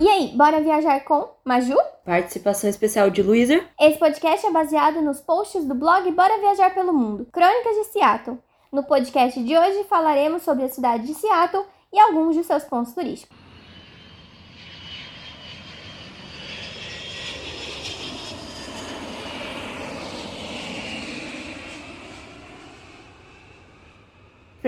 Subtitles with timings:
[0.00, 1.76] E aí, bora viajar com Maju?
[2.04, 3.64] Participação especial de Luísa.
[3.80, 8.38] Esse podcast é baseado nos posts do blog Bora Viajar pelo Mundo, Crônicas de Seattle.
[8.72, 12.92] No podcast de hoje falaremos sobre a cidade de Seattle e alguns de seus pontos
[12.92, 13.43] turísticos.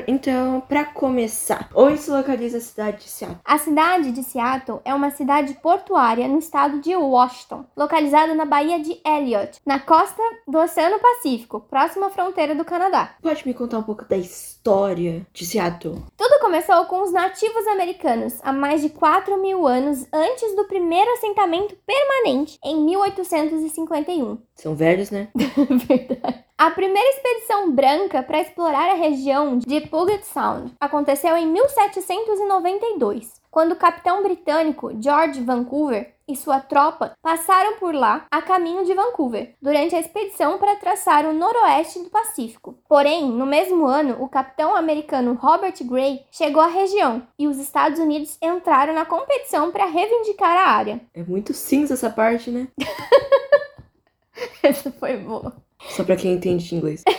[0.06, 3.40] Então, para começar, onde se localiza a cidade de Seattle?
[3.44, 8.78] A cidade de Seattle é uma cidade portuária no estado de Washington, localizada na Baía
[8.80, 13.14] de Elliott, na costa do Oceano Pacífico, próxima à fronteira do Canadá.
[13.22, 16.02] Pode me contar um pouco da história de Seattle?
[16.16, 21.10] Tudo começou com os nativos americanos, há mais de 4 mil anos antes do primeiro
[21.12, 24.38] assentamento permanente, em 1851.
[24.54, 25.28] São velhos, né?
[25.34, 26.45] Verdade.
[26.58, 33.72] A primeira expedição branca para explorar a região de Puget Sound aconteceu em 1792, quando
[33.72, 39.54] o capitão britânico George Vancouver e sua tropa passaram por lá a caminho de Vancouver
[39.60, 42.78] durante a expedição para traçar o noroeste do Pacífico.
[42.88, 47.98] Porém, no mesmo ano, o capitão americano Robert Gray chegou à região e os Estados
[47.98, 51.02] Unidos entraram na competição para reivindicar a área.
[51.12, 52.66] É muito cinza essa parte, né?
[54.62, 55.65] Essa foi boa.
[55.90, 57.02] Só para quem entende inglês.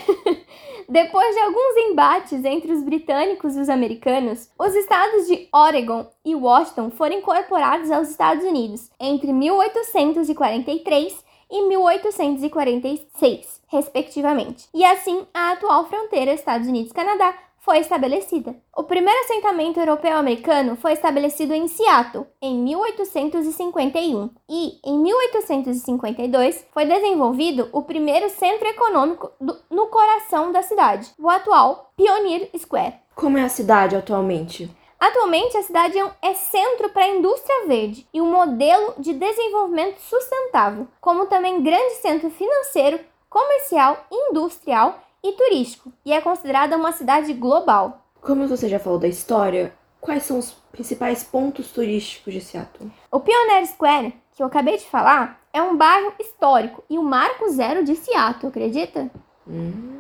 [0.89, 6.33] Depois de alguns embates entre os britânicos e os americanos, os estados de Oregon e
[6.33, 14.69] Washington foram incorporados aos Estados Unidos entre 1843 e 1846, respectivamente.
[14.73, 17.33] E assim, a atual fronteira Estados Unidos-Canadá
[17.67, 18.55] foi estabelecida.
[18.73, 27.67] O primeiro assentamento europeu-americano foi estabelecido em Seattle em 1851 e, em 1852, foi desenvolvido
[27.73, 32.93] o primeiro centro econômico do, no coração da cidade, o atual Pioneer Square.
[33.13, 34.73] Como é a cidade atualmente?
[34.97, 40.87] Atualmente, a cidade é centro para a indústria verde e um modelo de desenvolvimento sustentável,
[41.01, 42.97] como também grande centro financeiro,
[43.29, 48.05] comercial, industrial e turístico, e é considerada uma cidade global.
[48.21, 52.89] Como você já falou da história, quais são os principais pontos turísticos de Seattle?
[53.11, 57.49] O Pioneer Square, que eu acabei de falar, é um bairro histórico e o marco
[57.49, 59.11] zero de Seattle, acredita?
[59.45, 59.97] Hum.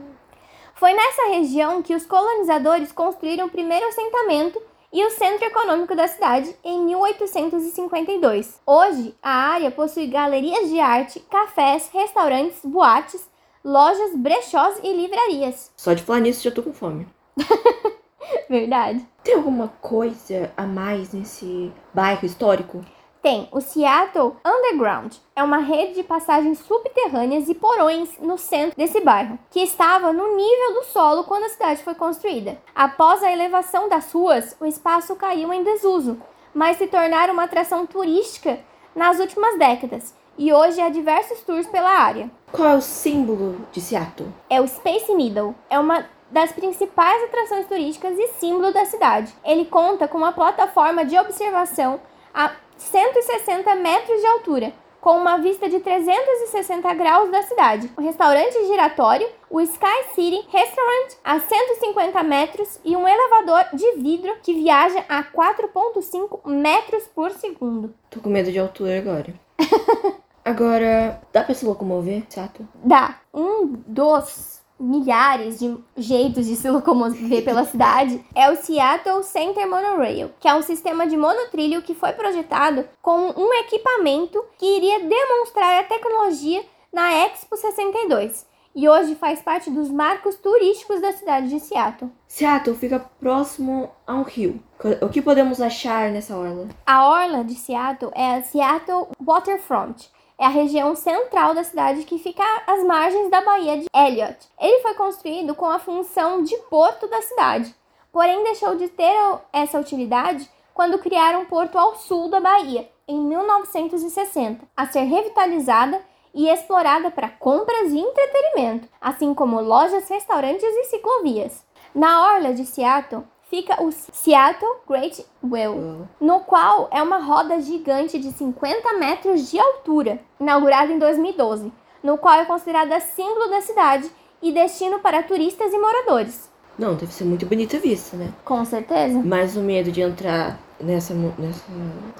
[0.75, 4.61] Foi nessa região que os colonizadores construíram o primeiro assentamento
[4.93, 8.61] e o centro econômico da cidade em 1852.
[8.65, 13.27] Hoje, a área possui galerias de arte, cafés, restaurantes, boates,
[13.67, 15.73] lojas, brechós e livrarias.
[15.75, 17.05] Só de falar nisso já tô com fome.
[18.49, 19.05] Verdade.
[19.21, 22.83] Tem alguma coisa a mais nesse bairro histórico?
[23.21, 25.15] Tem o Seattle Underground.
[25.35, 30.37] É uma rede de passagens subterrâneas e porões no centro desse bairro, que estava no
[30.37, 32.57] nível do solo quando a cidade foi construída.
[32.73, 36.17] Após a elevação das ruas, o espaço caiu em desuso,
[36.53, 38.59] mas se tornaram uma atração turística
[38.95, 42.29] nas últimas décadas e hoje há diversos tours pela área.
[42.51, 44.29] Qual é o símbolo de Seattle?
[44.49, 45.55] É o Space Needle.
[45.69, 49.33] É uma das principais atrações turísticas e símbolo da cidade.
[49.43, 51.99] Ele conta com uma plataforma de observação
[52.33, 57.89] a 160 metros de altura, com uma vista de 360 graus da cidade.
[57.97, 64.35] O restaurante giratório, o Sky City Restaurant, a 150 metros e um elevador de vidro
[64.43, 67.93] que viaja a 4,5 metros por segundo.
[68.09, 69.33] Tô com medo de altura agora.
[70.47, 72.67] agora, dá pra se locomover, Seattle?
[72.83, 73.19] Dá.
[73.33, 80.31] Um dos milhares de jeitos de se locomover pela cidade é o Seattle Center Monorail,
[80.39, 85.81] que é um sistema de monotrilho que foi projetado com um equipamento que iria demonstrar
[85.81, 88.45] a tecnologia na Expo 62
[88.77, 92.11] e hoje faz parte dos marcos turísticos da cidade de Seattle.
[92.27, 94.61] Seattle fica próximo a um rio.
[95.01, 96.67] O que podemos achar nessa orla?
[96.85, 102.19] A orla de Seattle é a Seattle Waterfront, é a região central da cidade que
[102.19, 104.37] fica às margens da Baía de Elliott.
[104.59, 107.73] Ele foi construído com a função de porto da cidade,
[108.11, 109.15] porém deixou de ter
[109.51, 115.99] essa utilidade quando criaram um porto ao sul da Bahia, em 1960, a ser revitalizada
[116.35, 121.65] e explorada para compras e entretenimento, assim como lojas, restaurantes e ciclovias.
[121.95, 128.19] Na orla de Seattle fica o Seattle Great Wheel, no qual é uma roda gigante
[128.19, 131.71] de 50 metros de altura, inaugurada em 2012,
[132.03, 134.09] no qual é considerada símbolo da cidade
[134.41, 136.49] e destino para turistas e moradores.
[136.77, 138.31] Não, deve ser muito bonita a vista, né?
[138.45, 139.19] Com certeza.
[139.25, 141.65] Mas o medo de entrar nessa, nessa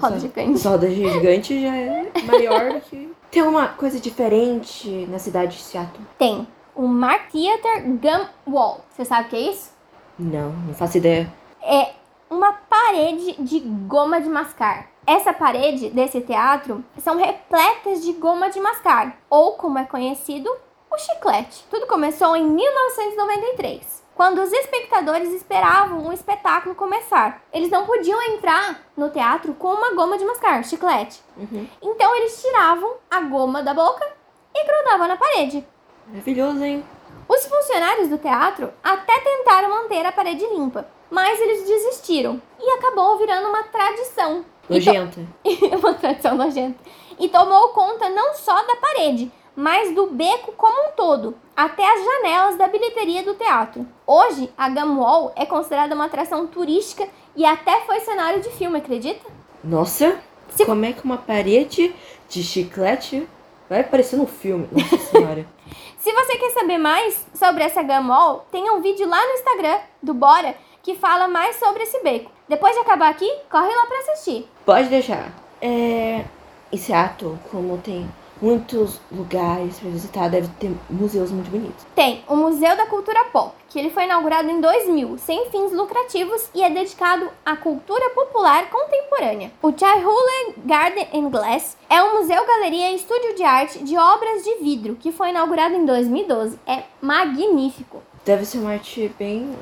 [0.00, 0.66] roda gigante.
[0.66, 3.08] roda gigante já é maior do que.
[3.30, 6.04] Tem uma coisa diferente na cidade de Seattle?
[6.18, 6.48] Tem.
[6.74, 8.80] O Mark Theater Gum Wall.
[8.90, 9.77] Você sabe o que é isso?
[10.18, 11.32] Não, não faço ideia.
[11.62, 11.92] É
[12.28, 14.88] uma parede de goma de mascar.
[15.06, 20.50] Essa parede desse teatro são repletas de goma de mascar, ou como é conhecido,
[20.90, 21.64] o chiclete.
[21.70, 27.42] Tudo começou em 1993, quando os espectadores esperavam o espetáculo começar.
[27.52, 31.22] Eles não podiam entrar no teatro com uma goma de mascar, chiclete.
[31.36, 31.66] Uhum.
[31.80, 34.06] Então eles tiravam a goma da boca
[34.54, 35.64] e grudavam na parede.
[36.06, 36.84] Maravilhoso, hein?
[37.28, 43.18] Os funcionários do teatro até tentaram manter a parede limpa, mas eles desistiram e acabou
[43.18, 44.44] virando uma tradição.
[44.68, 45.20] Nojenta.
[45.78, 46.78] uma tradição nojenta.
[47.18, 52.04] E tomou conta não só da parede, mas do beco como um todo, até as
[52.04, 53.86] janelas da bilheteria do teatro.
[54.06, 58.78] Hoje, a Gum Wall é considerada uma atração turística e até foi cenário de filme,
[58.78, 59.26] acredita?
[59.64, 60.16] Nossa,
[60.50, 61.92] Se- como é que uma parede
[62.28, 63.28] de chiclete
[63.68, 64.68] vai aparecer no filme?
[64.70, 65.44] Nossa senhora.
[65.98, 70.14] Se você quer saber mais sobre essa Wall, tem um vídeo lá no Instagram do
[70.14, 72.30] Bora que fala mais sobre esse beco.
[72.48, 74.48] Depois de acabar aqui, corre lá pra assistir.
[74.64, 75.30] Pode deixar.
[75.60, 76.24] É.
[76.70, 78.08] Em Seattle, como tem
[78.40, 81.84] muitos lugares pra visitar, deve ter museus muito bonitos.
[81.94, 86.48] Tem o Museu da Cultura Pop, que ele foi inaugurado em 2000, sem fins lucrativos
[86.54, 89.50] e é dedicado à cultura popular contemporânea.
[89.62, 94.54] O Chaihole Garden and Glass é um museu-galeria e estúdio de arte de obras de
[94.56, 96.58] vidro, que foi inaugurado em 2012.
[96.66, 98.02] É magnífico.
[98.24, 99.54] Deve ser uma arte bem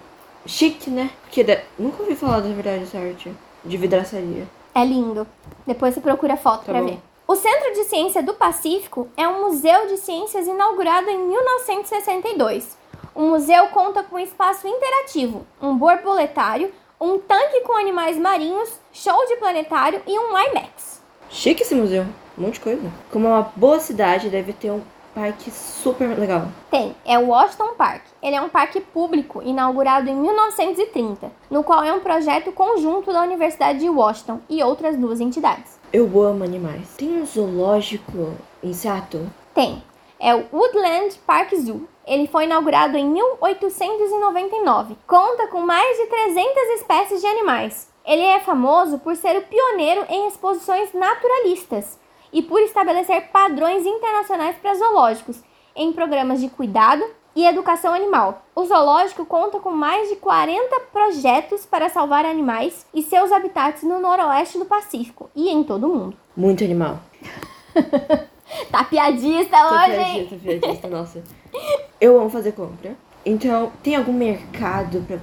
[0.44, 1.11] chique, né?
[1.22, 3.32] Porque de- nunca ouvi falar da verdade dessa arte
[3.64, 4.46] de vidraçaria.
[4.75, 5.26] É lindo.
[5.67, 6.88] Depois você procura foto Tá pra bom.
[6.88, 6.99] ver.
[7.28, 12.78] O Centro de Ciência do Pacífico é um museu de ciências inaugurado em 1962.
[13.12, 19.26] O museu conta com um espaço interativo, um borboletário, um tanque com animais marinhos, show
[19.26, 21.02] de planetário e um IMAX.
[21.28, 22.06] Chique esse museu.
[22.38, 22.93] Um monte de coisa.
[23.11, 24.81] Como é uma boa cidade, deve ter um
[25.16, 26.48] parque super legal.
[26.70, 28.02] Tem, é o Washington Park.
[28.22, 33.22] Ele é um parque público inaugurado em 1930, no qual é um projeto conjunto da
[33.22, 35.80] Universidade de Washington e outras duas entidades.
[35.90, 36.94] Eu amo animais.
[36.98, 39.26] Tem um zoológico em Seattle?
[39.54, 39.82] Tem.
[40.20, 41.88] É o Woodland Park Zoo.
[42.06, 44.98] Ele foi inaugurado em 1899.
[45.06, 47.88] Conta com mais de 300 espécies de animais.
[48.04, 51.98] Ele é famoso por ser o pioneiro em exposições naturalistas
[52.36, 55.40] e por estabelecer padrões internacionais para zoológicos
[55.74, 57.02] em programas de cuidado
[57.34, 58.42] e educação animal.
[58.54, 63.98] O zoológico conta com mais de 40 projetos para salvar animais e seus habitats no
[63.98, 66.16] noroeste do Pacífico e em todo o mundo.
[66.36, 67.00] Muito animal.
[68.70, 70.26] Tá piadista Tô hoje, hein?
[70.28, 71.24] piadista, piadista, nossa.
[72.00, 72.96] Eu amo fazer compra.
[73.24, 75.18] Então, tem algum mercado pra,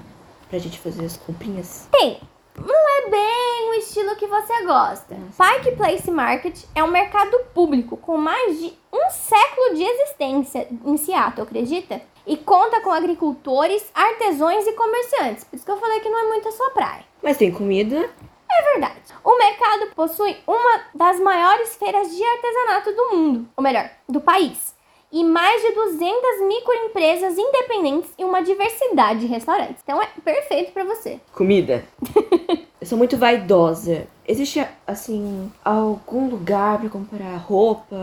[0.50, 1.88] pra gente fazer as comprinhas?
[1.90, 2.20] Tem.
[2.58, 5.16] Não é bem o estilo que você gosta.
[5.16, 10.98] Pike Place Market é um mercado público com mais de um século de existência em
[10.98, 12.02] Seattle, acredita?
[12.26, 15.44] E conta com agricultores, artesãos e comerciantes.
[15.44, 17.04] Por isso que eu falei que não é muito a sua praia.
[17.22, 18.10] Mas tem comida.
[18.50, 19.02] É verdade.
[19.24, 24.76] O mercado possui uma das maiores feiras de artesanato do mundo, ou melhor, do país,
[25.14, 29.78] e mais de 200 microempresas independentes e uma diversidade de restaurantes.
[29.84, 31.20] Então é perfeito para você.
[31.32, 31.86] Comida.
[32.82, 34.08] Eu sou muito vaidosa.
[34.28, 37.96] Existe, assim, algum lugar pra comprar roupa?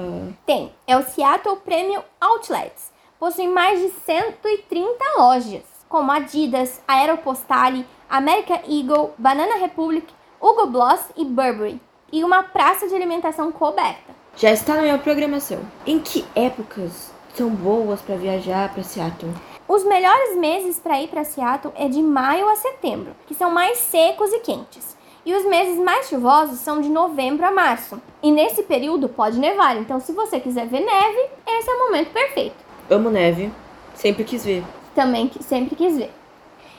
[0.47, 2.91] Tem, é o Seattle Premium Outlets.
[3.19, 10.07] Possui mais de 130 lojas, como Adidas, Aeropostale, American Eagle, Banana Republic,
[10.41, 11.81] Hugo Boss e Burberry.
[12.13, 14.20] E uma praça de alimentação coberta.
[14.37, 15.61] Já está na minha programação.
[15.87, 19.33] Em que épocas são boas pra viajar pra Seattle?
[19.69, 23.79] Os melhores meses para ir para Seattle é de maio a setembro, que são mais
[23.79, 24.97] secos e quentes.
[25.25, 28.01] E os meses mais chuvosos são de novembro a março.
[28.23, 32.11] E nesse período pode nevar, então se você quiser ver neve, esse é o momento
[32.11, 32.57] perfeito.
[32.89, 33.53] Amo neve.
[33.95, 34.65] Sempre quis ver.
[34.95, 36.11] Também sempre quis ver.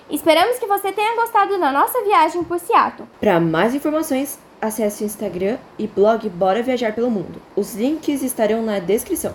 [0.10, 3.08] Esperamos que você tenha gostado da nossa viagem por Seattle.
[3.20, 7.42] Para mais informações, acesse o Instagram e blog Bora Viajar pelo Mundo.
[7.56, 9.34] Os links estarão na descrição.